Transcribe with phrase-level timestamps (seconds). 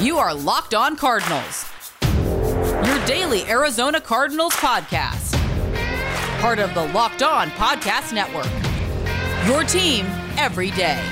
[0.00, 1.68] You are Locked On Cardinals,
[2.02, 5.32] your daily Arizona Cardinals podcast.
[6.40, 8.46] Part of the Locked On Podcast Network.
[9.48, 10.06] Your team
[10.36, 11.02] every day.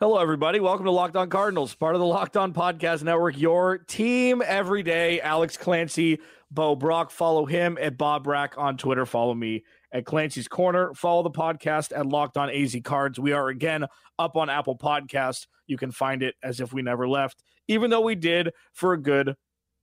[0.00, 0.60] Hello, everybody.
[0.60, 3.38] Welcome to Locked On Cardinals, part of the Locked On Podcast Network.
[3.38, 5.20] Your team every day.
[5.20, 6.18] Alex Clancy,
[6.54, 7.10] Bo Brock.
[7.10, 9.04] Follow him at Bob Brack on Twitter.
[9.04, 10.94] Follow me at Clancy's Corner.
[10.94, 13.18] Follow the podcast at Locked On AZ Cards.
[13.18, 13.86] We are again
[14.18, 15.46] up on Apple Podcast.
[15.66, 19.00] You can find it as if we never left, even though we did for a
[19.00, 19.34] good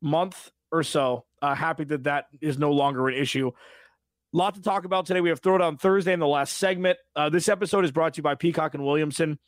[0.02, 1.26] month or so.
[1.42, 3.52] Uh, happy that that is no longer an issue.
[4.34, 5.20] Lot to talk about today.
[5.20, 6.98] We have Throwdown Thursday in the last segment.
[7.16, 9.40] Uh, this episode is brought to you by Peacock and Williamson.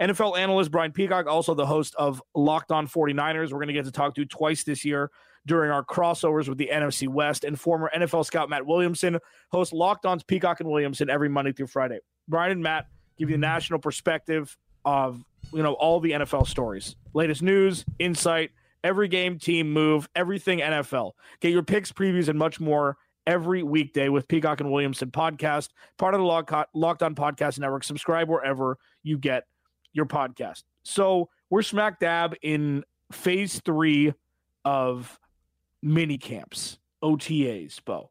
[0.00, 3.52] NFL analyst Brian Peacock, also the host of Locked On 49ers.
[3.52, 5.10] We're going to get to talk to twice this year
[5.46, 7.44] during our crossovers with the NFC West.
[7.44, 9.18] And former NFL scout Matt Williamson
[9.50, 11.98] hosts Locked On's Peacock and Williamson every Monday through Friday.
[12.28, 12.86] Brian and Matt
[13.18, 13.42] give you a mm-hmm.
[13.42, 18.50] national perspective of you know all the NFL stories, latest news, insight,
[18.84, 21.12] every game, team move, everything NFL.
[21.40, 22.96] Get your picks, previews, and much more
[23.26, 25.68] every weekday with Peacock and Williamson podcast,
[25.98, 26.26] part of the
[26.74, 27.84] Locked On Podcast Network.
[27.84, 29.44] Subscribe wherever you get
[29.92, 30.64] your podcast.
[30.82, 34.14] So we're smack dab in phase three
[34.64, 35.18] of
[35.82, 38.10] mini camps, OTAs, Bo.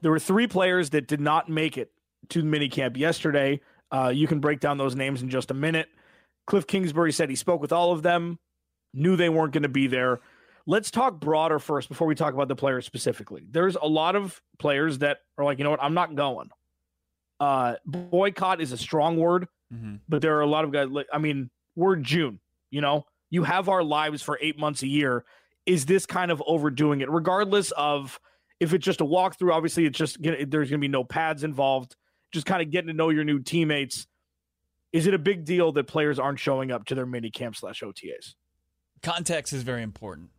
[0.00, 1.92] There were three players that did not make it
[2.30, 3.60] to mini camp yesterday.
[3.90, 5.88] Uh, you can break down those names in just a minute.
[6.46, 8.38] Cliff Kingsbury said he spoke with all of them,
[8.92, 10.20] knew they weren't going to be there.
[10.66, 13.44] Let's talk broader first before we talk about the players specifically.
[13.48, 16.50] There's a lot of players that are like, you know what, I'm not going.
[17.38, 19.48] Uh, boycott is a strong word.
[19.72, 19.96] Mm-hmm.
[20.08, 20.88] But there are a lot of guys.
[20.88, 22.40] Like, I mean, we're June.
[22.70, 25.24] You know, you have our lives for eight months a year.
[25.66, 27.10] Is this kind of overdoing it?
[27.10, 28.18] Regardless of
[28.60, 31.96] if it's just a walkthrough, obviously it's just there's going to be no pads involved.
[32.32, 34.06] Just kind of getting to know your new teammates.
[34.92, 37.80] Is it a big deal that players aren't showing up to their mini camp slash
[37.80, 38.34] OTAs?
[39.02, 40.30] Context is very important.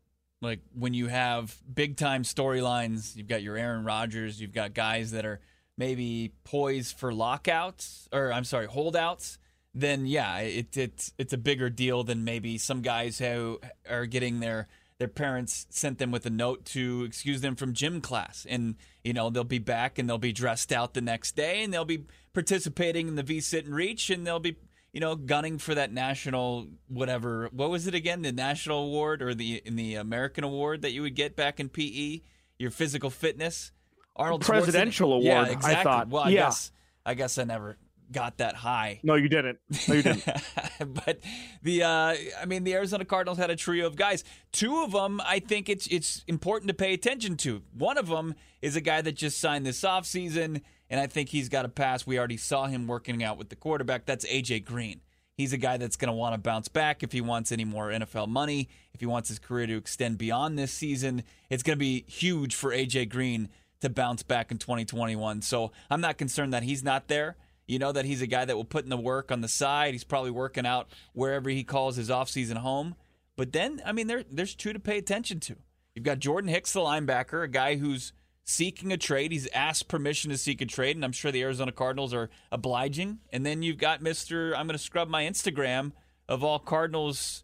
[0.41, 5.12] Like when you have big time storylines, you've got your Aaron Rodgers, you've got guys
[5.12, 5.39] that are
[5.78, 9.38] maybe poised for lockouts or I'm sorry, holdouts,
[9.73, 14.39] then yeah, it, it's it's a bigger deal than maybe some guys who are getting
[14.39, 14.67] their
[15.03, 19.11] their parents sent them with a note to excuse them from gym class and you
[19.11, 22.05] know they'll be back and they'll be dressed out the next day and they'll be
[22.31, 24.55] participating in the V sit and reach and they'll be
[24.93, 29.35] you know gunning for that national whatever what was it again the national award or
[29.35, 32.21] the in the American award that you would get back in PE
[32.57, 33.73] your physical fitness
[34.15, 35.25] Arnold presidential award.
[35.25, 35.75] Yeah, exactly.
[35.75, 36.07] I thought.
[36.09, 36.43] Well, I yeah.
[36.43, 36.71] guess
[37.05, 37.77] I guess I never
[38.13, 39.01] got that high.
[39.03, 39.59] No, you didn't.
[39.88, 40.24] No, you didn't.
[41.06, 41.19] but
[41.62, 44.24] the uh, I mean, the Arizona Cardinals had a trio of guys.
[44.51, 47.63] Two of them, I think it's it's important to pay attention to.
[47.74, 51.50] One of them is a guy that just signed this offseason, and I think he's
[51.50, 52.07] got a pass.
[52.07, 54.06] We already saw him working out with the quarterback.
[54.06, 55.01] That's AJ Green.
[55.35, 57.90] He's a guy that's going to want to bounce back if he wants any more
[57.90, 61.24] NFL money, if he wants his career to extend beyond this season.
[61.50, 63.50] It's going to be huge for AJ Green
[63.81, 65.41] to bounce back in 2021.
[65.41, 67.35] So I'm not concerned that he's not there.
[67.68, 69.94] You know that he's a guy that will put in the work on the side.
[69.94, 72.96] He's probably working out wherever he calls his offseason home.
[73.35, 75.56] But then, I mean, there, there's two to pay attention to.
[75.96, 78.13] You've got Jordan Hicks, the linebacker, a guy who's
[78.44, 79.31] seeking a trade.
[79.31, 83.19] He's asked permission to seek a trade, and I'm sure the Arizona Cardinals are obliging.
[83.31, 84.50] And then you've got Mr.
[84.56, 85.94] I'm going to scrub my Instagram
[86.28, 87.44] of all Cardinals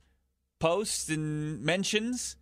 [0.59, 2.35] posts and mentions.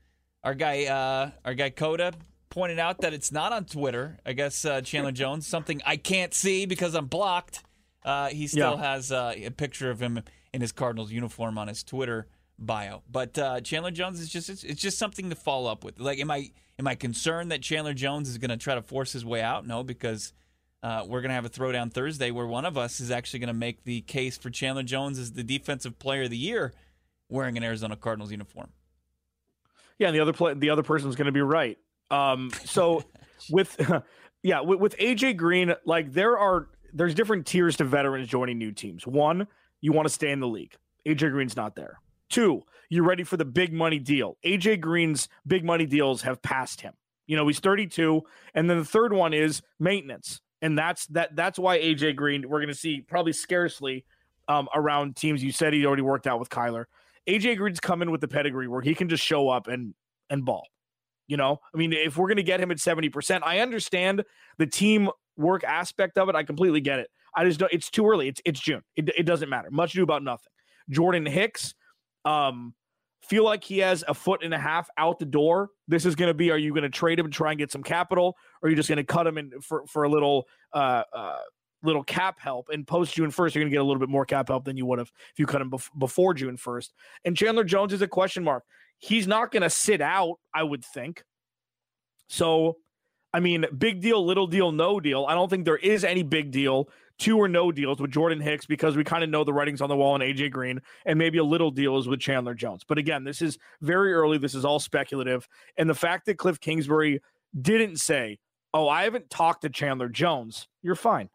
[0.44, 2.14] Our guy, uh, our guy Coda
[2.50, 4.18] pointed out that it's not on Twitter.
[4.26, 7.64] I guess uh, Chandler Jones, something I can't see because I'm blocked.
[8.07, 8.94] Uh, he still yeah.
[8.94, 10.23] has uh, a picture of him
[10.53, 12.25] in his Cardinals uniform on his Twitter
[12.57, 13.03] bio.
[13.12, 16.00] But uh, Chandler Jones is just it's, it's, just something to follow up with.
[16.00, 19.12] Like, am I am I concerned that Chandler Jones is going to try to force
[19.12, 19.67] his way out?
[19.67, 20.31] No, because
[20.81, 23.47] uh, we're going to have a throwdown Thursday where one of us is actually going
[23.47, 26.73] to make the case for Chandler Jones as the defensive player of the year
[27.28, 28.69] wearing an Arizona Cardinals uniform.
[30.00, 31.78] Yeah, and the other play, the other person's going to be right.
[32.09, 33.03] Um, so
[33.49, 33.78] with
[34.43, 38.72] yeah, with, with AJ Green, like there are there's different tiers to veterans joining new
[38.72, 39.05] teams.
[39.05, 39.47] One,
[39.82, 40.76] you want to stay in the league.
[41.08, 41.99] AJ Green's not there.
[42.29, 44.38] Two, you're ready for the big money deal.
[44.44, 46.94] AJ Green's big money deals have passed him.
[47.28, 48.22] You know, he's 32.
[48.53, 50.41] And then the third one is maintenance.
[50.61, 54.05] And that's that that's why AJ Green, we're gonna see probably scarcely
[54.47, 55.44] um, around teams.
[55.44, 56.85] You said he already worked out with Kyler.
[57.29, 59.94] AJ Green's coming with the pedigree where he can just show up and
[60.29, 60.67] and ball.
[61.28, 64.23] You know, I mean, if we're going to get him at 70%, I understand
[64.58, 66.35] the team work aspect of it.
[66.35, 67.09] I completely get it.
[67.35, 68.28] I just don't, it's too early.
[68.28, 68.81] It's, it's June.
[68.95, 69.69] It, it doesn't matter.
[69.72, 70.51] Much ado about nothing.
[70.89, 71.75] Jordan Hicks,
[72.25, 72.73] um,
[73.28, 75.69] feel like he has a foot and a half out the door.
[75.87, 77.72] This is going to be: Are you going to trade him and try and get
[77.72, 80.47] some capital, or are you just going to cut him in for for a little
[80.73, 81.39] uh, uh,
[81.84, 82.69] little cap help?
[82.69, 84.78] And post June first, you're going to get a little bit more cap help than
[84.78, 86.93] you would have if you cut him bef- before June first.
[87.25, 88.63] And Chandler Jones is a question mark.
[88.99, 91.23] He's not going to sit out, I would think.
[92.29, 92.78] So,
[93.34, 95.26] I mean, big deal, little deal, no deal.
[95.28, 96.90] I don't think there is any big deal
[97.20, 99.90] two or no deals with Jordan Hicks because we kind of know the writings on
[99.90, 102.84] the wall and AJ Green, and maybe a little deal is with Chandler Jones.
[102.88, 104.38] But again, this is very early.
[104.38, 105.47] This is all speculative.
[105.78, 107.22] And the fact that Cliff Kingsbury
[107.59, 108.40] didn't say,
[108.74, 111.30] Oh, I haven't talked to Chandler Jones, you're fine.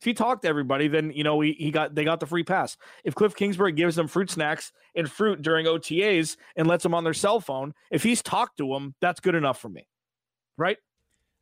[0.00, 2.42] If he talked to everybody, then you know he, he got they got the free
[2.42, 2.76] pass.
[3.04, 7.04] If Cliff Kingsbury gives them fruit snacks and fruit during OTAs and lets them on
[7.04, 9.86] their cell phone, if he's talked to them, that's good enough for me.
[10.58, 10.76] Right?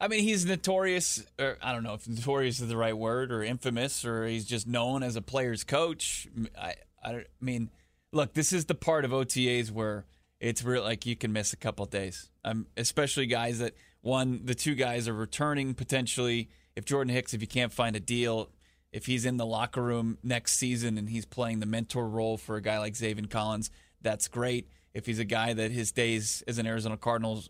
[0.00, 3.43] I mean, he's notorious, or I don't know if notorious is the right word, or
[3.43, 6.26] infamous, or he's just known as a player's coach.
[6.58, 6.75] I,
[7.05, 7.70] I mean,
[8.12, 10.06] look, this is the part of OTAs where
[10.41, 12.31] it's real, like you can miss a couple days.
[12.44, 16.49] Um, especially guys that one, the two guys are returning potentially.
[16.75, 18.49] If Jordan Hicks, if you can't find a deal,
[18.93, 22.56] if he's in the locker room next season and he's playing the mentor role for
[22.56, 23.70] a guy like Zaven Collins,
[24.00, 24.69] that's great.
[24.94, 27.49] If he's a guy that his days as an Arizona Cardinals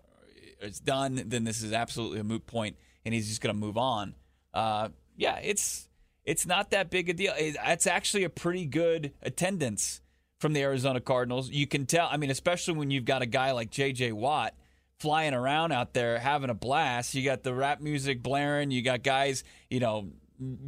[0.60, 3.78] it's done, then this is absolutely a moot point, and he's just going to move
[3.78, 4.14] on.
[4.52, 5.88] Uh, yeah, it's
[6.24, 7.32] it's not that big a deal.
[7.36, 10.00] It's actually a pretty good attendance
[10.38, 11.50] from the Arizona Cardinals.
[11.50, 12.08] You can tell.
[12.10, 14.12] I mean, especially when you've got a guy like J.J.
[14.12, 14.54] Watt
[14.98, 17.14] flying around out there having a blast.
[17.14, 18.70] You got the rap music blaring.
[18.70, 20.10] You got guys, you know,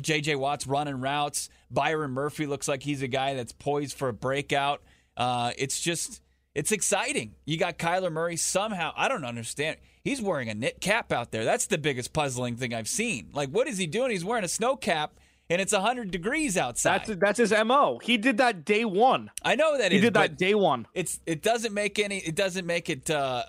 [0.00, 0.36] J.J.
[0.36, 1.48] Watt's running routes.
[1.70, 4.82] Byron Murphy looks like he's a guy that's poised for a breakout.
[5.16, 6.22] Uh, it's just
[6.54, 7.34] it's exciting.
[7.44, 8.92] You got Kyler Murray somehow.
[8.96, 9.78] I don't understand.
[10.02, 11.44] He's wearing a knit cap out there.
[11.44, 13.30] That's the biggest puzzling thing I've seen.
[13.32, 14.10] Like, what is he doing?
[14.10, 15.14] He's wearing a snow cap
[15.48, 17.04] and it's 100 degrees outside.
[17.06, 18.00] That's that's his mo.
[18.02, 19.30] He did that day one.
[19.42, 20.86] I know that he is, did that day one.
[20.94, 22.18] It's it doesn't make any.
[22.18, 23.44] It doesn't make it uh,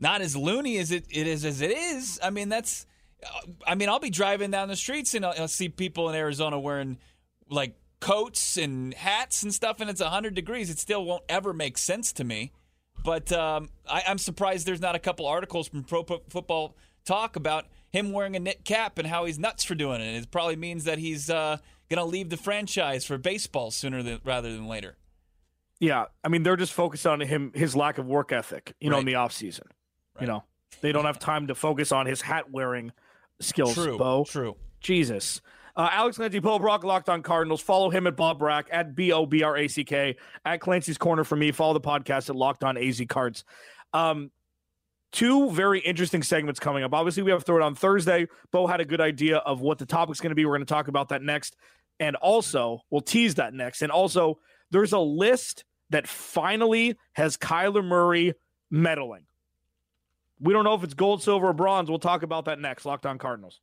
[0.00, 2.18] not as loony as it, it is as it is.
[2.22, 2.86] I mean, that's.
[3.66, 6.58] I mean, I'll be driving down the streets and I'll, I'll see people in Arizona
[6.58, 6.98] wearing
[7.50, 11.78] like coats and hats and stuff, and it's 100 degrees, it still won't ever make
[11.78, 12.52] sense to me.
[13.04, 17.64] But um, I, am surprised there's not a couple articles from Pro Football Talk about
[17.90, 20.14] him wearing a knit cap and how he's nuts for doing it.
[20.14, 21.56] It probably means that he's uh,
[21.88, 24.98] going to leave the franchise for baseball sooner than, rather than later.
[25.80, 28.98] Yeah, I mean they're just focused on him his lack of work ethic, you know,
[28.98, 29.68] in the off season.
[30.16, 30.22] Right.
[30.22, 30.44] You know,
[30.80, 32.92] they don't have time to focus on his hat wearing
[33.40, 33.74] skills.
[33.74, 34.24] True, Bo.
[34.24, 34.56] true.
[34.80, 35.40] Jesus.
[35.78, 37.60] Uh, Alex Clancy, Bo Brock, Locked on Cardinals.
[37.60, 40.98] Follow him at Bob Brack, at B O B R A C K, at Clancy's
[40.98, 41.52] Corner for me.
[41.52, 43.44] Follow the podcast at Locked on AZ Cards.
[43.94, 44.32] Um,
[45.12, 46.92] two very interesting segments coming up.
[46.92, 48.26] Obviously, we have Throwdown Thursday.
[48.50, 50.44] Bo had a good idea of what the topic's going to be.
[50.44, 51.56] We're going to talk about that next.
[52.00, 53.82] And also, we'll tease that next.
[53.82, 54.40] And also,
[54.72, 58.34] there's a list that finally has Kyler Murray
[58.72, 59.22] medaling.
[60.40, 61.88] We don't know if it's gold, silver, or bronze.
[61.88, 62.84] We'll talk about that next.
[62.84, 63.60] Locked on Cardinals.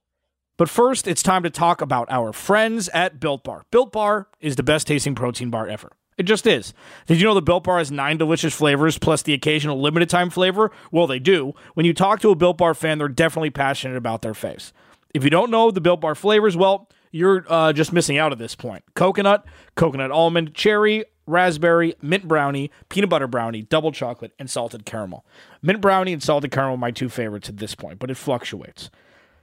[0.57, 3.65] But first, it's time to talk about our friends at Built Bar.
[3.71, 5.91] Built Bar is the best tasting protein bar ever.
[6.17, 6.73] It just is.
[7.07, 10.29] Did you know the Built Bar has nine delicious flavors plus the occasional limited time
[10.29, 10.71] flavor?
[10.91, 11.53] Well, they do.
[11.73, 14.71] When you talk to a Built Bar fan, they're definitely passionate about their face.
[15.13, 18.37] If you don't know the Built Bar flavors, well, you're uh, just missing out at
[18.37, 18.83] this point.
[18.93, 25.25] Coconut, coconut almond, cherry, raspberry, mint brownie, peanut butter brownie, double chocolate, and salted caramel.
[25.61, 28.89] Mint brownie and salted caramel are my two favorites at this point, but it fluctuates.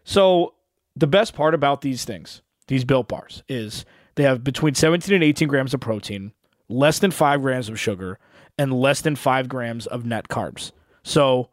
[0.05, 0.55] So
[0.97, 3.85] the best part about these things, these built bars, is
[4.15, 6.33] they have between 17 and 18 grams of protein,
[6.69, 8.19] less than five grams of sugar,
[8.59, 10.73] and less than five grams of net carbs.
[11.03, 11.51] So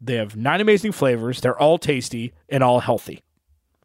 [0.00, 1.40] they have nine amazing flavors.
[1.40, 3.22] They're all tasty and all healthy.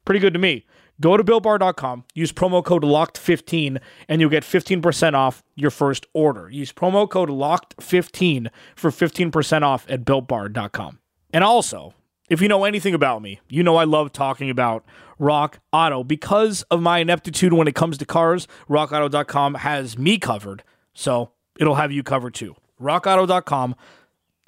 [0.06, 0.66] Pretty good to me.
[1.02, 6.50] Go to BuiltBar.com, use promo code LOCKED15, and you'll get 15% off your first order.
[6.50, 8.48] Use promo code LOCKED15
[8.78, 11.00] for 15% off at builtbar.com.
[11.34, 11.94] And also,
[12.30, 14.84] if you know anything about me, you know I love talking about
[15.20, 16.04] Rock Auto.
[16.04, 20.64] Because of my ineptitude when it comes to cars, rockauto.com has me covered.
[20.94, 22.56] So it'll have you covered too.
[22.82, 23.76] Rockauto.com,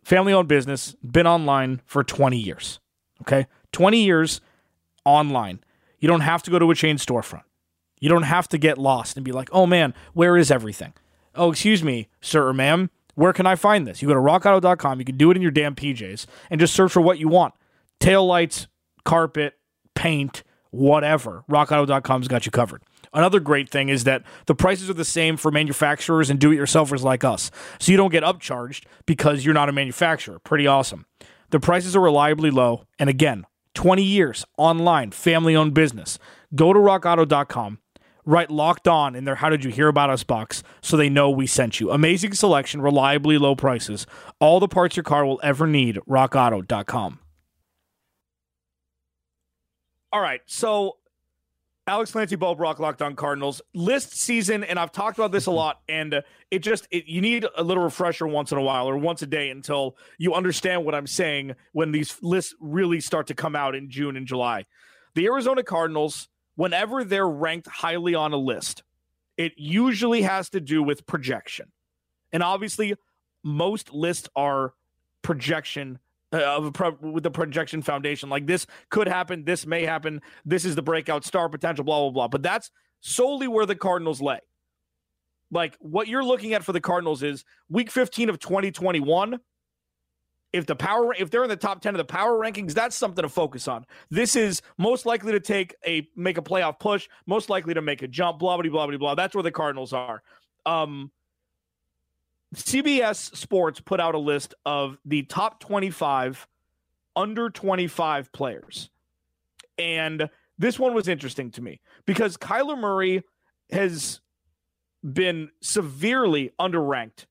[0.03, 2.79] family owned business, been online for 20 years.
[3.21, 3.47] Okay?
[3.71, 4.41] 20 years
[5.05, 5.59] online.
[5.99, 7.43] You don't have to go to a chain storefront.
[7.99, 10.93] You don't have to get lost and be like, oh man, where is everything?
[11.33, 14.01] Oh, excuse me, sir or ma'am, where can I find this?
[14.01, 16.91] You go to rockauto.com, you can do it in your damn PJs and just search
[16.91, 17.53] for what you want
[17.99, 18.67] tail lights,
[19.05, 19.53] carpet,
[19.95, 21.43] paint, whatever.
[21.49, 22.83] RockAuto.com's got you covered.
[23.13, 26.57] Another great thing is that the prices are the same for manufacturers and do it
[26.57, 27.49] yourselfers like us.
[27.79, 30.39] So you don't get upcharged because you're not a manufacturer.
[30.39, 31.05] Pretty awesome.
[31.49, 32.83] The prices are reliably low.
[32.99, 36.19] And again, 20 years online, family owned business.
[36.53, 37.79] Go to rockauto.com
[38.27, 41.29] Write locked on in their How Did You Hear About Us box so they know
[41.29, 41.91] we sent you.
[41.91, 44.05] Amazing selection, reliably low prices.
[44.41, 45.97] All the parts your car will ever need.
[46.09, 47.19] RockAuto.com.
[50.11, 50.41] All right.
[50.45, 50.97] So,
[51.85, 55.51] Alex Clancy, Bo Brock, Locked On Cardinals list season, and I've talked about this a
[55.63, 55.81] lot.
[55.87, 56.21] And uh,
[56.51, 59.27] it just it, you need a little refresher once in a while or once a
[59.27, 63.75] day until you understand what I'm saying when these lists really start to come out
[63.75, 64.65] in June and July.
[65.15, 68.83] The Arizona Cardinals whenever they're ranked highly on a list,
[69.37, 71.71] it usually has to do with projection.
[72.33, 72.95] And obviously,
[73.43, 74.73] most lists are
[75.21, 75.99] projection
[76.33, 78.29] uh, of pro- with the projection foundation.
[78.29, 82.11] Like this could happen, this may happen, this is the breakout star potential, blah blah
[82.11, 82.27] blah.
[82.27, 84.39] But that's solely where the Cardinals lay.
[85.51, 89.39] Like what you're looking at for the Cardinals is week 15 of 2021
[90.53, 93.21] if the power if they're in the top 10 of the power rankings that's something
[93.21, 97.49] to focus on this is most likely to take a make a playoff push most
[97.49, 100.21] likely to make a jump blah blah blah blah blah that's where the cardinals are
[100.65, 101.11] um
[102.55, 106.47] cbs sports put out a list of the top 25
[107.15, 108.89] under 25 players
[109.77, 113.23] and this one was interesting to me because kyler murray
[113.71, 114.21] has
[115.03, 117.25] been severely underranked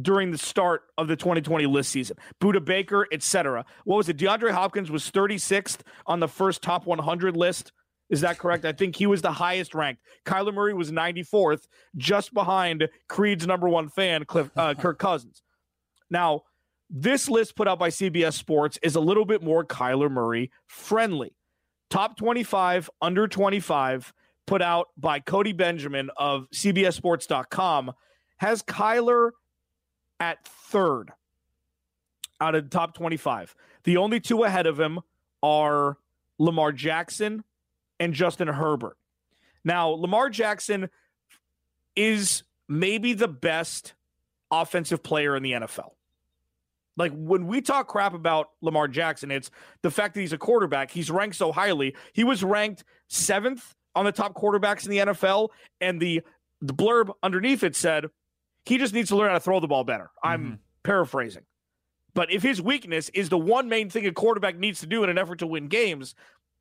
[0.00, 2.16] during the start of the 2020 list season.
[2.40, 3.64] Budda Baker, etc.
[3.84, 4.16] What was it?
[4.16, 7.72] DeAndre Hopkins was 36th on the first top 100 list.
[8.14, 8.64] Is that correct?
[8.64, 10.00] I think he was the highest ranked.
[10.24, 11.66] Kyler Murray was 94th,
[11.96, 15.42] just behind Creed's number one fan, Cliff, uh, Kirk Cousins.
[16.08, 16.42] Now,
[16.88, 21.34] this list put out by CBS Sports is a little bit more Kyler Murray friendly.
[21.90, 24.14] Top 25, under 25,
[24.46, 27.94] put out by Cody Benjamin of CBSSports.com,
[28.36, 29.32] has Kyler
[30.20, 31.10] at third
[32.40, 33.56] out of the top 25.
[33.82, 35.00] The only two ahead of him
[35.42, 35.98] are
[36.38, 37.42] Lamar Jackson
[38.00, 38.96] and Justin Herbert.
[39.64, 40.90] Now, Lamar Jackson
[41.96, 43.94] is maybe the best
[44.50, 45.90] offensive player in the NFL.
[46.96, 49.50] Like when we talk crap about Lamar Jackson, it's
[49.82, 50.90] the fact that he's a quarterback.
[50.90, 51.96] He's ranked so highly.
[52.12, 55.48] He was ranked seventh on the top quarterbacks in the NFL,
[55.80, 56.22] and the
[56.60, 58.06] the blurb underneath it said
[58.64, 60.10] he just needs to learn how to throw the ball better.
[60.22, 60.54] I'm mm-hmm.
[60.82, 61.42] paraphrasing.
[62.14, 65.10] But if his weakness is the one main thing a quarterback needs to do in
[65.10, 66.14] an effort to win games,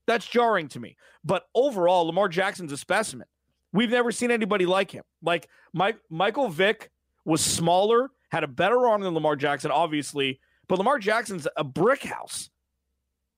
[0.08, 0.98] that's jarring to me.
[1.24, 3.28] But overall, Lamar Jackson's a specimen.
[3.72, 5.04] We've never seen anybody like him.
[5.22, 6.92] Like Mike, Michael Vick
[7.26, 12.04] was smaller, had a better arm than Lamar Jackson, obviously, but Lamar Jackson's a brick
[12.04, 12.50] house.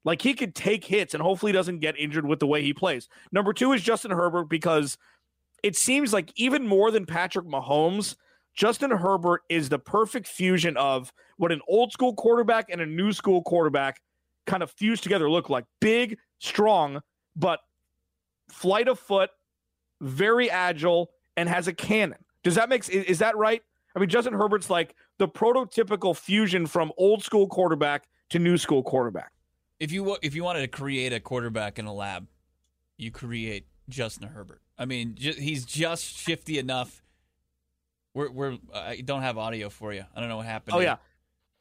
[0.03, 3.07] Like he could take hits and hopefully doesn't get injured with the way he plays.
[3.31, 4.98] Number two is Justin Herbert because
[5.63, 8.15] it seems like even more than Patrick Mahomes,
[8.53, 13.12] Justin Herbert is the perfect fusion of what an old school quarterback and a new
[13.12, 14.00] school quarterback
[14.45, 15.65] kind of fused together look like.
[15.79, 17.01] Big, strong,
[17.35, 17.59] but
[18.49, 19.29] flight of foot,
[20.01, 22.19] very agile, and has a cannon.
[22.43, 23.61] Does that make is that right?
[23.95, 28.83] I mean, Justin Herbert's like the prototypical fusion from old school quarterback to new school
[28.83, 29.31] quarterback.
[29.79, 32.27] If you if you wanted to create a quarterback in a lab,
[32.97, 34.61] you create Justin Herbert.
[34.77, 37.01] I mean, he's just shifty enough
[38.15, 40.03] we're we're I don't have audio for you.
[40.15, 40.73] I don't know what happened.
[40.73, 40.87] Oh here.
[40.89, 40.95] yeah.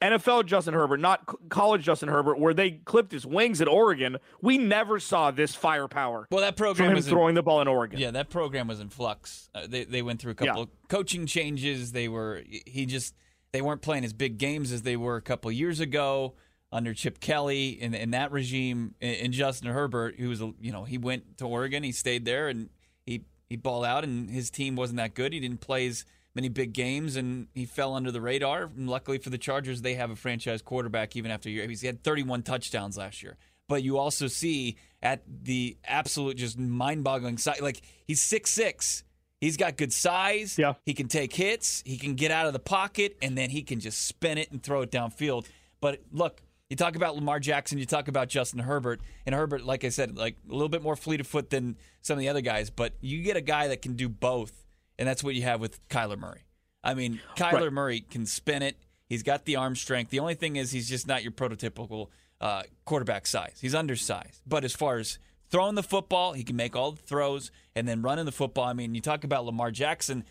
[0.05, 4.17] NFL Justin Herbert, not college Justin Herbert, where they clipped his wings at Oregon.
[4.41, 6.27] We never saw this firepower.
[6.31, 7.99] Well, that program was throwing in, the ball in Oregon.
[7.99, 9.49] Yeah, that program was in flux.
[9.53, 10.87] Uh, they they went through a couple yeah.
[10.87, 11.91] coaching changes.
[11.91, 13.15] They were he just
[13.51, 16.35] they weren't playing as big games as they were a couple years ago
[16.71, 18.95] under Chip Kelly in, in that regime.
[19.01, 22.69] And Justin Herbert, who was you know he went to Oregon, he stayed there, and
[23.05, 25.33] he he balled out, and his team wasn't that good.
[25.33, 28.63] He didn't play as many big games, and he fell under the radar.
[28.63, 31.67] And luckily for the Chargers, they have a franchise quarterback even after a year.
[31.67, 33.37] He had 31 touchdowns last year.
[33.67, 39.03] But you also see at the absolute just mind-boggling size, like he's six six.
[39.41, 40.57] He's got good size.
[40.57, 40.73] Yeah.
[40.85, 41.83] He can take hits.
[41.85, 44.61] He can get out of the pocket, and then he can just spin it and
[44.61, 45.45] throw it downfield.
[45.81, 49.83] But look, you talk about Lamar Jackson, you talk about Justin Herbert, and Herbert, like
[49.83, 52.41] I said, like a little bit more fleet of foot than some of the other
[52.41, 52.69] guys.
[52.69, 54.64] But you get a guy that can do both
[54.97, 56.45] and that's what you have with Kyler Murray.
[56.83, 57.73] I mean, Kyler right.
[57.73, 58.77] Murray can spin it.
[59.07, 60.11] He's got the arm strength.
[60.11, 62.09] The only thing is he's just not your prototypical
[62.41, 63.57] uh, quarterback size.
[63.61, 64.41] He's undersized.
[64.45, 68.01] But as far as throwing the football, he can make all the throws, and then
[68.01, 68.65] running the football.
[68.65, 70.23] I mean, you talk about Lamar Jackson.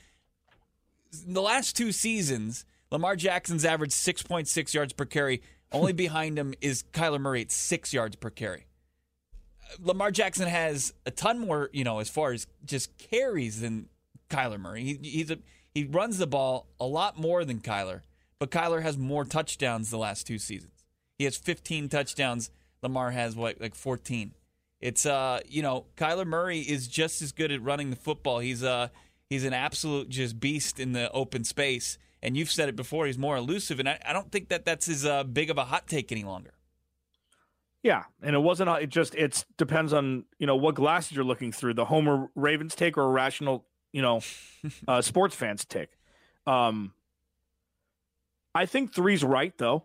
[1.26, 5.42] In The last two seasons, Lamar Jackson's averaged 6.6 yards per carry.
[5.72, 8.66] Only behind him is Kyler Murray at six yards per carry.
[9.80, 13.88] Lamar Jackson has a ton more, you know, as far as just carries than
[14.28, 14.84] Kyler Murray.
[14.84, 15.38] He, he's a
[15.74, 18.02] he runs the ball a lot more than Kyler,
[18.38, 20.84] but Kyler has more touchdowns the last two seasons.
[21.18, 22.50] He has 15 touchdowns.
[22.82, 24.34] Lamar has what like 14.
[24.80, 28.38] It's uh, you know, Kyler Murray is just as good at running the football.
[28.40, 28.88] He's uh
[29.28, 31.98] he's an absolute just beast in the open space.
[32.22, 34.88] And you've said it before, he's more elusive, and I, I don't think that that's
[34.88, 36.54] as uh, big of a hot take any longer.
[37.82, 38.70] Yeah, and it wasn't.
[38.80, 41.74] It just it depends on you know what glasses you're looking through.
[41.74, 44.20] The Homer Ravens take or a rational you know
[44.88, 45.88] uh, sports fans tick.
[46.46, 46.92] Um,
[48.54, 49.84] I think three's right though.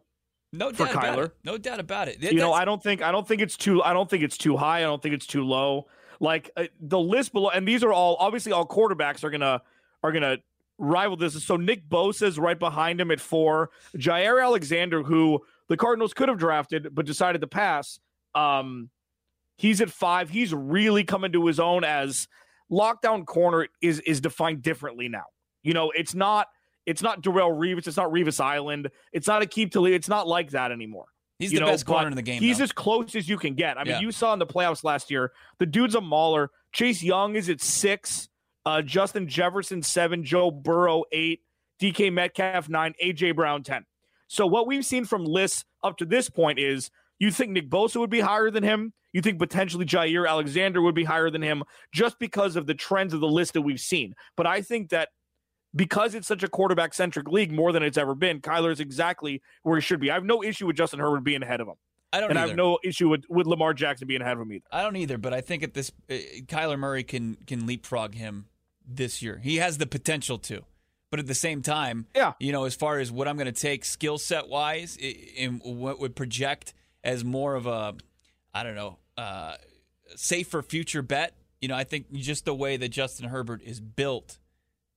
[0.51, 0.93] No doubt Kyler.
[0.97, 1.31] about it.
[1.43, 2.21] No doubt about it.
[2.21, 4.57] you know, I don't think I don't think it's too I don't think it's too
[4.57, 4.79] high.
[4.79, 5.87] I don't think it's too low.
[6.19, 9.61] Like uh, the list below, and these are all obviously all quarterbacks are gonna
[10.03, 10.39] are gonna
[10.79, 11.41] rival this.
[11.43, 13.69] So Nick Bosa's right behind him at four.
[13.95, 17.99] Jaire Alexander, who the Cardinals could have drafted but decided to pass.
[18.33, 18.89] Um,
[19.55, 20.31] he's at five.
[20.31, 22.27] He's really coming to his own as
[22.71, 25.25] lockdown corner is is defined differently now.
[25.63, 26.47] You know, it's not
[26.85, 27.88] it's not Darrelle Revis.
[27.88, 28.89] It's not Revis Island.
[29.13, 29.93] It's not Aqib Talib.
[29.93, 31.05] It's not like that anymore.
[31.38, 32.41] He's you the know, best corner in the game.
[32.41, 32.65] He's though.
[32.65, 33.77] as close as you can get.
[33.77, 33.99] I mean, Yeah.
[34.01, 36.51] you saw in the playoffs last year, the dude's a mauler.
[36.73, 38.27] Chase Young is at six,
[38.65, 41.41] uh, Justin Jefferson seven, Joe Burrow eight,
[41.81, 43.85] DK Metcalf nine, AJ Brown ten.
[44.27, 47.97] So what we've seen from lists up to this point is you think Nick Bosa
[47.99, 48.93] would be higher than him.
[49.13, 53.13] You think potentially Jaire Alexander would be higher than him just because of the trends
[53.13, 54.15] of the list that we've seen.
[54.35, 55.09] But I think that
[55.75, 59.41] because it's such a quarterback centric league more than it's ever been, Kyler is exactly
[59.63, 60.09] where he should be.
[60.11, 61.75] I have no issue with Justin Herbert being ahead of him.
[62.11, 64.51] I don't And I have no issue with, with Lamar Jackson being ahead of him
[64.51, 64.65] either.
[64.71, 66.13] I don't either, but I think at this, uh,
[66.47, 68.45] Kyler Murray can can leapfrog him
[68.87, 69.39] this year.
[69.43, 70.63] He has the potential to,
[71.11, 72.33] but at the same time, Yeah.
[72.39, 74.97] you know, as far as what I'm going to take skill set wise,
[75.37, 76.73] and what would project
[77.03, 77.93] as more of a,
[78.53, 79.56] I don't know, uh,
[80.15, 81.36] safer future bet.
[81.62, 84.39] You know, I think just the way that Justin Herbert is built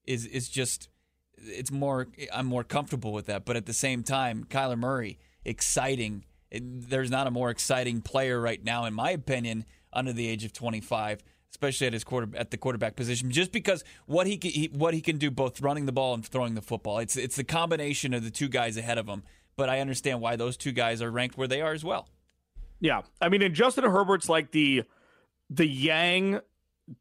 [0.04, 0.88] is is just
[1.36, 3.44] it's more I'm more comfortable with that.
[3.44, 6.24] But at the same time, Kyler Murray, exciting.
[6.50, 10.44] It- There's not a more exciting player right now, in my opinion, under the age
[10.44, 14.50] of 25, especially at his quarter at the quarterback position, just because what he, can,
[14.52, 16.98] he what he can do both running the ball and throwing the football.
[16.98, 19.24] It's it's the combination of the two guys ahead of him.
[19.56, 22.08] But I understand why those two guys are ranked where they are as well.
[22.82, 23.00] Yeah.
[23.20, 24.82] I mean, and Justin Herbert's like the
[25.48, 26.40] the yang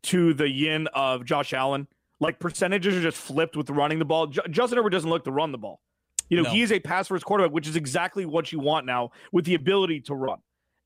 [0.04, 1.88] to the yin of Josh Allen.
[2.20, 4.28] Like percentages are just flipped with running the ball.
[4.28, 5.82] Ju- Justin Herbert doesn't look to run the ball.
[6.30, 6.50] You know, No.
[6.52, 9.56] he is a pass first quarterback, which is exactly what you want now with the
[9.56, 10.38] ability to run.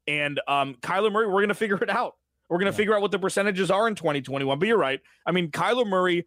[0.08, 2.16] And um, Kyler Murray, we're going to figure it out.
[2.50, 2.78] We're going to Yeah.
[2.78, 4.58] figure out what the percentages are in 2021.
[4.60, 5.02] But you're right.
[5.26, 6.26] I mean, Kyler Murray,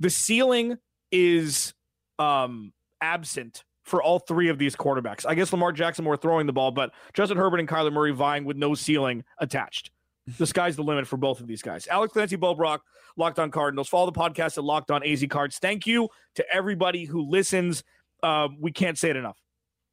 [0.00, 0.76] the ceiling
[1.10, 1.72] is
[2.18, 5.26] um, absent for all three of these quarterbacks.
[5.28, 8.46] I guess Lamar Jackson more throwing the ball, but Justin Herbert and Kyler Murray vying
[8.46, 9.90] with no ceiling attached.
[10.38, 11.88] The sky's the limit for both of these guys.
[11.88, 12.84] Alex Clancy, Bo Brock,
[13.16, 13.88] Locked On Cardinals.
[13.88, 15.58] Follow the podcast at Locked On AZ Cards.
[15.58, 17.82] Thank you to everybody who listens.
[18.22, 19.36] Uh, we can't say it enough.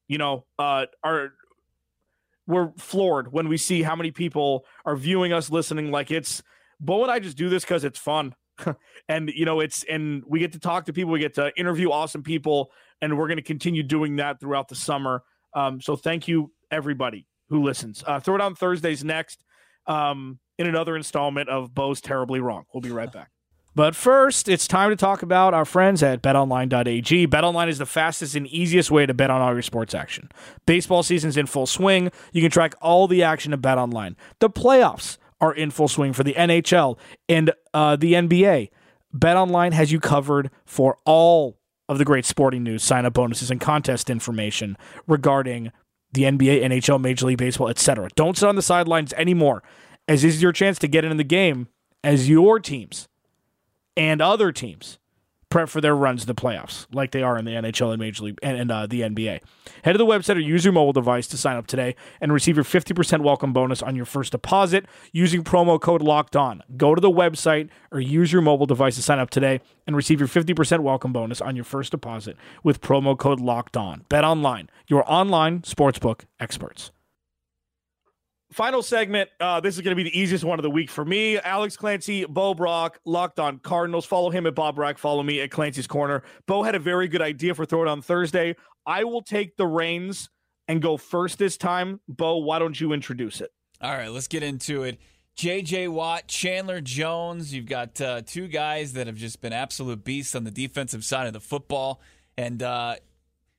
[0.08, 1.34] You know, uh, our
[2.46, 5.90] we're floored when we see how many people are viewing us, listening.
[5.90, 6.44] Like it's
[6.80, 8.36] Bo and I just do this because it's fun,
[9.10, 11.92] and you know it's and we get to talk to people, we get to interview
[11.92, 15.24] awesome people, and we're going to continue doing that throughout the summer.
[15.54, 18.04] Um, so thank you everybody who listens.
[18.06, 19.44] Uh, Throwdown Thursdays next
[19.88, 22.66] um, in another installment of Bo's Terribly Wrong.
[22.74, 23.32] We'll be right back.
[23.76, 27.28] But first, it's time to talk about our friends at betonline.ag.
[27.28, 30.30] Betonline is the fastest and easiest way to bet on all your sports action.
[30.66, 32.12] Baseball season's in full swing.
[32.34, 34.16] You can track all the action at betonline.
[34.40, 36.98] The playoffs are in full swing for the NHL
[37.30, 38.70] and uh, the NBA.
[39.16, 43.60] BetOnline has you covered for all of the great sporting news, sign up bonuses, and
[43.60, 44.78] contest information
[45.08, 45.72] regarding
[46.14, 48.10] the NBA, NHL, Major League Baseball, etc.
[48.16, 49.64] Don't sit on the sidelines anymore,
[50.08, 51.68] as this is your chance to get in the game
[52.04, 53.08] as your teams
[53.98, 55.00] and other teams
[55.50, 58.24] prep for their runs to the playoffs, like they are in the NHL and Major
[58.24, 59.42] League and, and uh, the NBA.
[59.84, 62.56] Head to the website or use your mobile device to sign up today and receive
[62.56, 66.64] your 50% welcome bonus on your first deposit using promo code Locked On.
[66.78, 70.20] Go to the website or use your mobile device to sign up today and receive
[70.20, 74.06] your 50% welcome bonus on your first deposit with promo code Locked On.
[74.10, 76.92] Bet online, your online sportsbook experts.
[78.52, 79.30] Final segment.
[79.40, 81.38] Uh, this is going to be the easiest one of the week for me.
[81.38, 84.06] Alex Clancy, Bo Brock, locked on Cardinals.
[84.06, 84.98] Follow him at Bob Brock.
[84.98, 86.24] Follow me at Clancy's Corner.
[86.48, 88.56] Bo had a very good idea for Throwdown Thursday.
[88.88, 90.30] I will take the reins
[90.68, 92.00] and go first this time.
[92.08, 93.52] Bo, why don't you introduce it?
[93.82, 95.00] All right, let's get into it.
[95.36, 95.88] J.J.
[95.88, 97.54] Watt, Chandler Jones.
[97.54, 101.28] You've got uh, two guys that have just been absolute beasts on the defensive side
[101.28, 102.02] of the football.
[102.36, 102.96] And uh,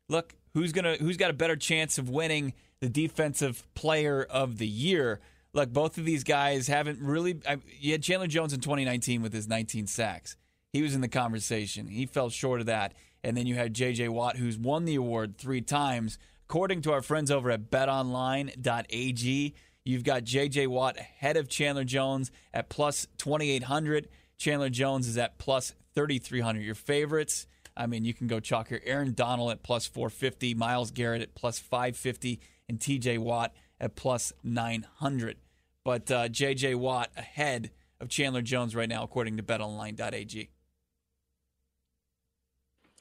[0.08, 4.66] look, who's gonna who's got a better chance of winning the defensive player of the
[4.66, 5.20] year?
[5.52, 7.40] Look, both of these guys haven't really.
[7.48, 10.36] I, you had Chandler Jones in 2019 with his 19 sacks.
[10.72, 11.88] He was in the conversation.
[11.88, 12.94] He fell short of that.
[13.22, 14.08] And then you had J.J.
[14.08, 16.18] Watt, who's won the award three times.
[16.48, 20.66] According to our friends over at betonline.ag, You've got J.J.
[20.66, 24.08] Watt ahead of Chandler Jones at plus 2,800.
[24.36, 26.60] Chandler Jones is at plus 3,300.
[26.60, 28.82] Your favorites, I mean, you can go chalk here.
[28.84, 33.18] Aaron Donald at plus 450, Myles Garrett at plus 550, and T.J.
[33.18, 35.36] Watt at plus 900.
[35.84, 36.76] But uh, J.J.
[36.76, 40.48] Watt ahead of Chandler Jones right now, according to betonline.ag.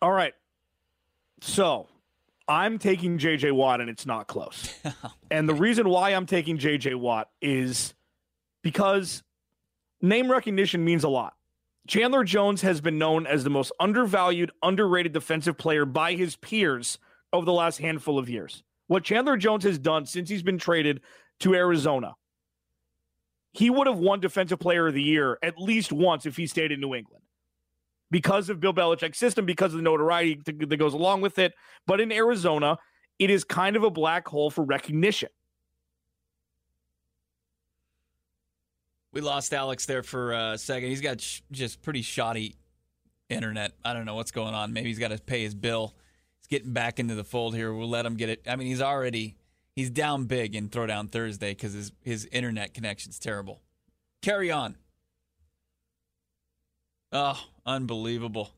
[0.02, 0.34] All right.
[1.42, 1.88] So
[2.48, 4.74] I'm taking JJ Watt and it's not close.
[5.32, 7.94] and the reason why I'm taking JJ Watt is
[8.62, 9.24] because
[10.02, 11.36] name recognition means a lot.
[11.88, 16.98] Chandler Jones has been known as the most undervalued, underrated defensive player by his peers
[17.34, 18.64] over the last handful of years.
[18.90, 21.02] What Chandler Jones has done since he's been traded
[21.42, 22.16] to Arizona,
[23.52, 26.72] he would have won Defensive Player of the Year at least once if he stayed
[26.72, 27.24] in New England
[28.10, 31.54] because of Bill Belichick's system, because of the notoriety that goes along with it.
[31.86, 32.80] But in Arizona,
[33.20, 35.30] it is kind of a black hole for recognition.
[39.12, 40.90] We lost Alex there for uh, a second.
[40.90, 42.56] He's got sh- just pretty shoddy
[43.30, 43.74] internet.
[43.86, 44.74] I don't know what's going on.
[44.74, 45.94] Maybe he's got to pay his bill.
[46.50, 47.74] Getting back into the fold here.
[47.74, 48.44] We'll let him get it.
[48.48, 49.36] I mean, he's already
[49.76, 53.62] he's down big in Throwdown Thursday because his his internet connection's terrible.
[54.22, 54.76] Carry on.
[57.12, 58.52] Oh, unbelievable.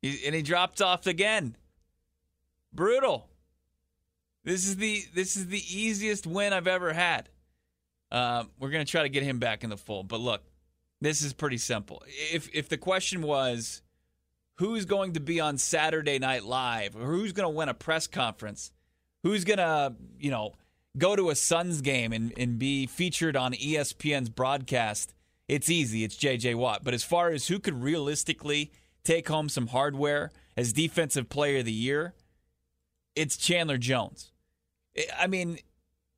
[0.00, 1.56] He, and he dropped off again.
[2.72, 3.28] Brutal.
[4.44, 7.28] This is the this is the easiest win I've ever had.
[8.10, 10.42] Uh, we're gonna try to get him back in the fold, but look,
[11.00, 12.02] this is pretty simple.
[12.32, 13.81] If if the question was
[14.62, 18.06] who's going to be on Saturday Night Live or who's going to win a press
[18.06, 18.72] conference,
[19.22, 20.52] who's going to you know
[20.96, 25.14] go to a Suns game and, and be featured on ESPN's broadcast
[25.52, 26.02] it's easy.
[26.02, 26.54] It's J.J.
[26.54, 26.82] Watt.
[26.82, 28.72] But as far as who could realistically
[29.04, 32.14] take home some hardware as Defensive Player of the Year,
[33.14, 34.32] it's Chandler Jones.
[35.18, 35.58] I mean,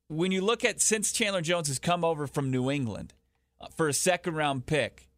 [0.07, 3.13] when you look at since Chandler Jones has come over from New England
[3.59, 5.09] uh, for a second round pick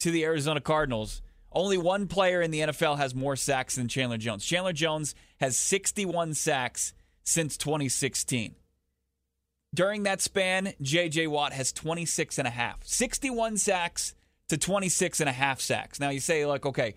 [0.00, 1.22] to the Arizona Cardinals,
[1.56, 4.44] only one player in the NFL has more sacks than Chandler Jones.
[4.44, 6.92] Chandler Jones has 61 sacks
[7.24, 8.54] since 2016.
[9.74, 11.26] During that span, J.J.
[11.26, 12.84] Watt has 26 and a half.
[12.84, 14.14] 61 sacks
[14.48, 15.98] to 26 and a half sacks.
[15.98, 16.94] Now you say like, okay,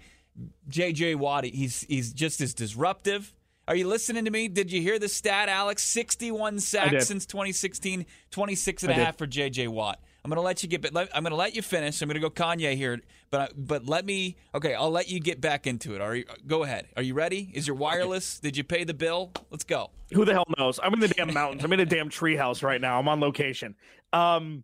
[0.68, 1.16] J.J.
[1.16, 3.34] Watt, he's he's just as disruptive.
[3.68, 4.48] Are you listening to me?
[4.48, 5.84] Did you hear the stat, Alex?
[5.84, 9.68] 61 sacks since 2016, 26 and a half for J.J.
[9.68, 10.00] Watt.
[10.24, 10.86] I'm gonna let you get.
[10.96, 12.02] I'm gonna let you finish.
[12.02, 13.00] I'm gonna go Kanye here,
[13.32, 14.36] but but let me.
[14.54, 16.02] Okay, I'll let you get back into it.
[16.02, 16.26] Are you?
[16.46, 16.88] Go ahead.
[16.98, 17.52] Are you ready?
[17.54, 18.40] Is your wireless?
[18.40, 19.32] Did you pay the bill?
[19.50, 19.92] Let's go.
[20.14, 20.80] Who the hell knows?
[20.84, 21.64] I'm in the damn mountains.
[21.64, 23.00] I'm in a damn treehouse right now.
[23.00, 23.76] I'm on location.
[24.12, 24.64] Um,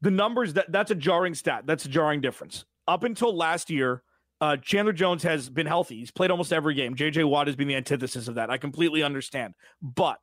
[0.00, 1.64] the numbers that that's a jarring stat.
[1.66, 2.64] That's a jarring difference.
[2.86, 4.02] Up until last year,
[4.40, 5.98] uh, Chandler Jones has been healthy.
[5.98, 6.94] He's played almost every game.
[6.94, 8.50] JJ Watt has been the antithesis of that.
[8.50, 10.18] I completely understand, but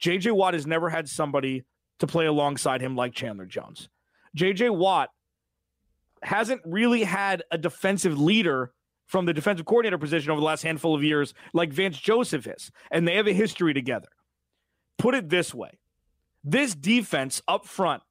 [0.00, 1.64] JJ Watt has never had somebody
[2.06, 3.88] to play alongside him like Chandler Jones.
[4.36, 5.10] JJ Watt
[6.22, 8.72] hasn't really had a defensive leader
[9.06, 12.70] from the defensive coordinator position over the last handful of years like Vance Joseph is,
[12.90, 14.08] and they have a history together.
[14.98, 15.78] Put it this way
[16.42, 18.02] this defense up front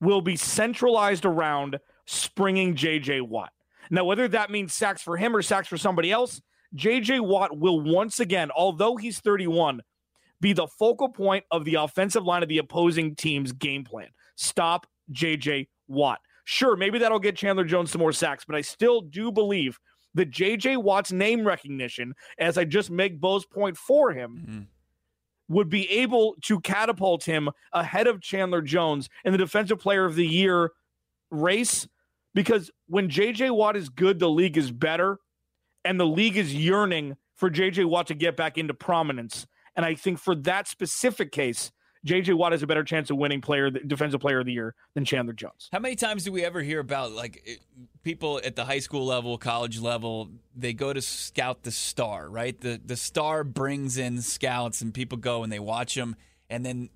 [0.00, 3.52] will be centralized around springing JJ Watt.
[3.90, 6.40] Now, whether that means sacks for him or sacks for somebody else,
[6.76, 9.82] JJ Watt will once again, although he's 31,
[10.42, 14.08] be the focal point of the offensive line of the opposing team's game plan.
[14.36, 16.18] Stop JJ Watt.
[16.44, 19.78] Sure, maybe that'll get Chandler Jones some more sacks, but I still do believe
[20.14, 25.54] that JJ Watt's name recognition, as I just make Bo's point for him, mm-hmm.
[25.54, 30.16] would be able to catapult him ahead of Chandler Jones in the defensive player of
[30.16, 30.72] the year
[31.30, 31.86] race.
[32.34, 35.18] Because when JJ Watt is good, the league is better,
[35.84, 39.46] and the league is yearning for JJ Watt to get back into prominence.
[39.76, 41.72] And I think for that specific case,
[42.06, 45.04] JJ Watt has a better chance of winning player defensive player of the year than
[45.04, 45.68] Chandler Jones.
[45.72, 47.60] How many times do we ever hear about like
[48.02, 52.60] people at the high school level, college level, they go to scout the star, right?
[52.60, 56.16] The the star brings in scouts and people go and they watch them
[56.50, 56.90] and then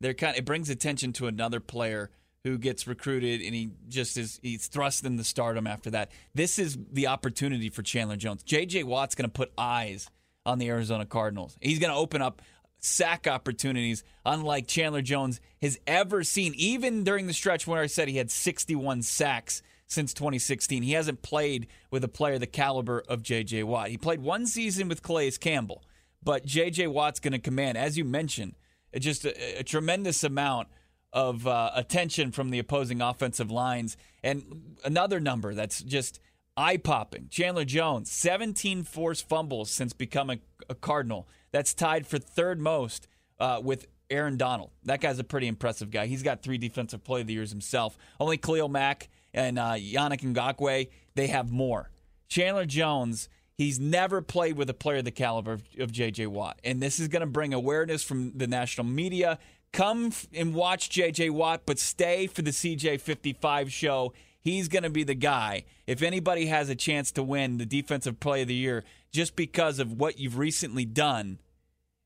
[0.00, 2.10] they're kind of, it brings attention to another player
[2.42, 6.10] who gets recruited and he just is he's thrust in the stardom after that.
[6.34, 8.44] This is the opportunity for Chandler Jones.
[8.44, 10.10] JJ Watt's going to put eyes
[10.46, 11.56] on the Arizona Cardinals.
[11.60, 12.42] He's going to open up
[12.78, 18.08] sack opportunities unlike Chandler Jones has ever seen, even during the stretch where I said
[18.08, 20.82] he had 61 sacks since 2016.
[20.82, 23.62] He hasn't played with a player the caliber of J.J.
[23.62, 23.88] Watt.
[23.88, 25.82] He played one season with Calais Campbell,
[26.22, 26.88] but J.J.
[26.88, 28.54] Watt's going to command, as you mentioned,
[28.98, 30.68] just a, a tremendous amount
[31.12, 33.96] of uh, attention from the opposing offensive lines.
[34.22, 36.20] And another number that's just
[36.56, 41.28] eye popping Chandler Jones, 17 forced fumbles since becoming a Cardinal.
[41.52, 44.70] That's tied for third most uh, with Aaron Donald.
[44.84, 46.06] That guy's a pretty impressive guy.
[46.06, 47.96] He's got three defensive play of the years himself.
[48.20, 51.90] Only Khalil Mack and uh, Yannick Ngakoue, they have more.
[52.28, 56.26] Chandler Jones, he's never played with a player of the caliber of, of J.J.
[56.28, 56.60] Watt.
[56.64, 59.38] And this is going to bring awareness from the national media.
[59.72, 61.30] Come and watch J.J.
[61.30, 64.12] Watt, but stay for the CJ 55 show.
[64.44, 65.64] He's going to be the guy.
[65.86, 69.78] If anybody has a chance to win the defensive play of the year just because
[69.78, 71.38] of what you've recently done,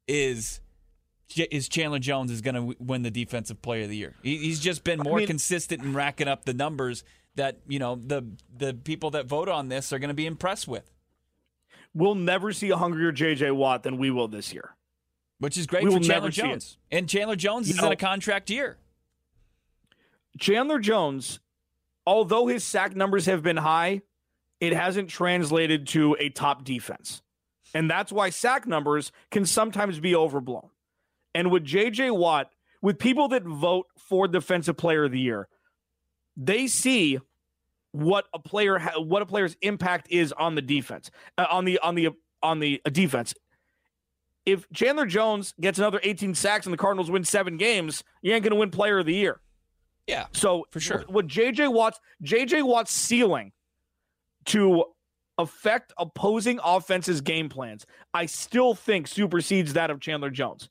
[0.06, 0.60] is
[1.50, 4.14] is Chandler Jones is going to win the defensive player of the year.
[4.22, 7.96] He's just been more I mean, consistent in racking up the numbers that you know
[7.96, 8.24] the
[8.56, 10.90] the people that vote on this are going to be impressed with.
[11.94, 14.74] We'll never see a hungrier JJ Watt than we will this year,
[15.38, 16.78] which is great we for Chandler Jones.
[16.90, 18.78] And Chandler Jones you is know, in a contract year.
[20.38, 21.40] Chandler Jones,
[22.08, 24.00] although his sack numbers have been high,
[24.60, 27.20] it hasn't translated to a top defense.
[27.74, 30.70] And that's why sack numbers can sometimes be overblown.
[31.34, 35.48] And with JJ Watt, with people that vote for defensive player of the year,
[36.34, 37.18] they see
[37.92, 41.78] what a player ha- what a player's impact is on the defense uh, on the
[41.80, 42.08] on the
[42.42, 43.34] on the uh, defense.
[44.46, 48.42] If Chandler Jones gets another 18 sacks and the Cardinals win seven games, you ain't
[48.44, 49.40] going to win Player of the Year.
[50.08, 51.04] Yeah, so for sure.
[51.06, 53.52] What JJ Watt's JJ Watt's ceiling
[54.46, 54.84] to
[55.36, 60.70] affect opposing offenses' game plans, I still think supersedes that of Chandler Jones.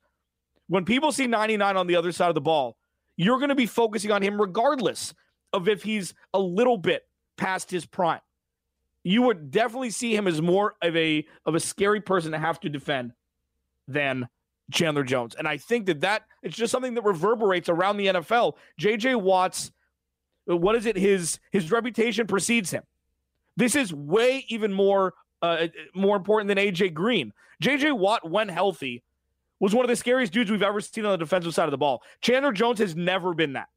[0.68, 2.78] When people see 99 on the other side of the ball,
[3.16, 5.14] you're going to be focusing on him regardless
[5.54, 7.04] of if he's a little bit
[7.38, 8.20] past his prime.
[9.04, 12.60] You would definitely see him as more of a of a scary person to have
[12.62, 13.14] to defend
[13.88, 14.28] than
[14.72, 15.36] Chandler Jones.
[15.36, 18.54] And I think that that it's just something that reverberates around the NFL.
[18.80, 19.72] JJ Watts
[20.48, 22.84] what is it his his reputation precedes him.
[23.58, 27.34] This is way even more uh, more important than AJ Green.
[27.62, 29.04] JJ Watt when healthy
[29.60, 31.78] was one of the scariest dudes we've ever seen on the defensive side of the
[31.78, 32.02] ball.
[32.22, 33.68] Chandler Jones has never been that.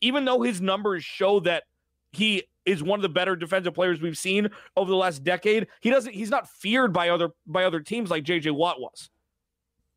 [0.00, 1.62] Even though his numbers show that
[2.10, 5.90] he is one of the better defensive players we've seen over the last decade, he
[5.90, 9.08] doesn't he's not feared by other by other teams like JJ Watt was.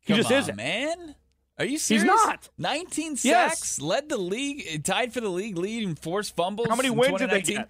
[0.06, 0.56] He Come just on, isn't.
[0.56, 1.16] Man,
[1.58, 2.04] are you serious?
[2.04, 2.48] He's not.
[2.58, 3.80] 19 sacks, yes.
[3.80, 6.68] led the league, eh, tied for the league lead in forced fumbles.
[6.68, 7.68] How many wins did they get?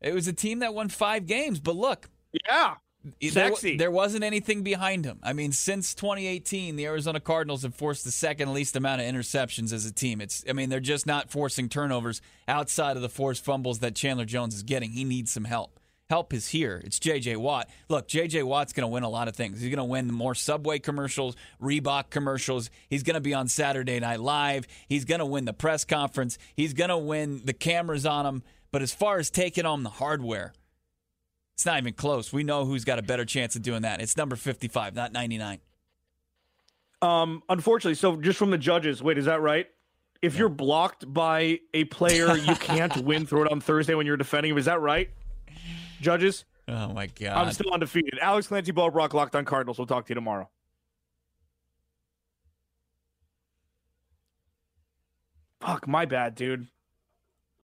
[0.00, 2.10] It was a team that won five games, but look.
[2.48, 2.74] Yeah.
[3.20, 5.20] There, there, wasn't anything behind him.
[5.22, 9.72] I mean, since 2018, the Arizona Cardinals have forced the second least amount of interceptions
[9.72, 10.20] as a team.
[10.20, 14.24] It's, I mean, they're just not forcing turnovers outside of the forced fumbles that Chandler
[14.24, 14.90] Jones is getting.
[14.90, 15.77] He needs some help.
[16.10, 16.80] Help is here.
[16.86, 17.36] It's J.J.
[17.36, 17.68] Watt.
[17.90, 18.42] Look, J.J.
[18.42, 19.60] Watt's going to win a lot of things.
[19.60, 22.70] He's going to win more Subway commercials, Reebok commercials.
[22.88, 24.66] He's going to be on Saturday Night Live.
[24.88, 26.38] He's going to win the press conference.
[26.56, 28.42] He's going to win the cameras on him.
[28.72, 30.54] But as far as taking on the hardware,
[31.54, 32.32] it's not even close.
[32.32, 34.00] We know who's got a better chance of doing that.
[34.00, 35.58] It's number 55, not 99.
[37.02, 39.66] Um, unfortunately, so just from the judges, wait, is that right?
[40.22, 40.38] If yeah.
[40.38, 44.52] you're blocked by a player, you can't win through it on Thursday when you're defending
[44.52, 44.58] him.
[44.58, 45.10] Is that right?
[46.00, 46.44] Judges?
[46.68, 47.46] Oh my god.
[47.46, 48.18] I'm still undefeated.
[48.20, 49.78] Alex Clancy Bo Brock locked on Cardinals.
[49.78, 50.48] We'll talk to you tomorrow.
[55.60, 56.68] Fuck, my bad, dude.